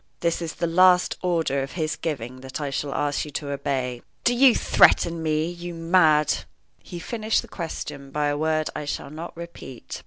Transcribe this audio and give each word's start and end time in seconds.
"This 0.21 0.41
is 0.41 0.55
the 0.55 0.65
last 0.65 1.15
order 1.21 1.61
of 1.61 1.73
his 1.73 1.95
giving 1.95 2.41
that 2.41 2.59
I 2.59 2.71
shall 2.71 2.91
ask 2.95 3.23
you 3.23 3.29
to 3.33 3.51
obey." 3.51 4.01
"Do 4.23 4.33
you 4.33 4.55
threaten 4.55 5.21
me, 5.21 5.47
you 5.47 5.75
mad" 5.75 6.45
He 6.81 6.97
finished 6.97 7.43
the 7.43 7.47
question 7.47 8.09
by 8.09 8.25
a 8.29 8.35
word 8.35 8.71
I 8.75 8.85
shall 8.85 9.11
not 9.11 9.37
repeat. 9.37 9.99